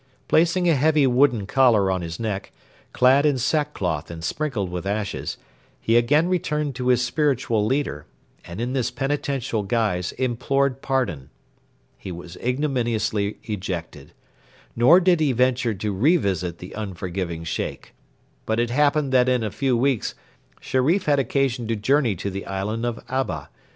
Placing 0.27 0.67
a 0.67 0.73
heavy 0.73 1.05
wooden 1.05 1.45
collar 1.45 1.91
on 1.91 2.01
his 2.01 2.19
neck, 2.19 2.51
clad 2.91 3.23
in 3.23 3.37
sackcloth 3.37 4.09
and 4.09 4.23
sprinkled 4.23 4.71
with 4.71 4.87
ashes, 4.87 5.37
he 5.79 5.95
again 5.95 6.27
returned 6.27 6.73
to 6.77 6.87
his 6.87 7.03
spiritual 7.05 7.63
leader, 7.63 8.07
and 8.43 8.59
in 8.59 8.73
this 8.73 8.89
penitential 8.89 9.61
guise 9.61 10.11
implored 10.13 10.81
pardon. 10.81 11.29
He 11.99 12.11
was 12.11 12.35
ignominiously 12.37 13.37
ejected. 13.43 14.13
Nor 14.75 15.01
did 15.01 15.19
he 15.19 15.33
venture 15.33 15.75
to 15.75 15.93
revisit 15.95 16.57
the 16.57 16.73
unforgiving 16.73 17.43
Sheikh. 17.43 17.93
But 18.47 18.59
it 18.59 18.71
happened 18.71 19.11
that 19.11 19.29
in 19.29 19.43
a 19.43 19.51
few 19.51 19.77
weeks 19.77 20.15
Sherif 20.59 21.03
had 21.05 21.19
occasion 21.19 21.67
to 21.67 21.75
journey 21.75 22.15
to 22.15 22.31
the 22.31 22.47
island 22.47 22.87
of 22.87 22.99
Abba. 23.07 23.49